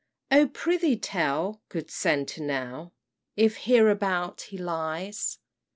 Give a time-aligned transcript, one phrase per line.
[0.31, 2.91] "O prithee tell, good sentinel,
[3.37, 5.37] If hereabout he lies?